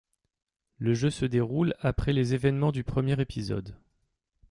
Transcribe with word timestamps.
Le 0.79 0.95
jeu 0.95 1.11
se 1.11 1.25
déroule 1.25 1.75
après 1.79 2.11
les 2.11 2.33
événements 2.33 2.71
du 2.71 2.83
premier 2.83 3.21
épisode. 3.21 3.77